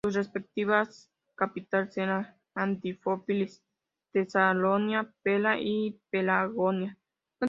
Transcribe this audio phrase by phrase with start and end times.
[0.03, 3.61] Sus respectivas capitales eran Anfípolis,
[4.11, 6.97] Tesalónica, Pela y Pelagonia.